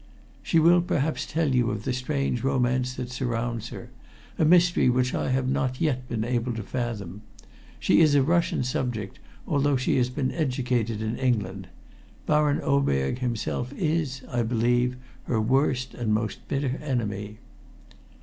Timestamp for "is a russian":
8.01-8.63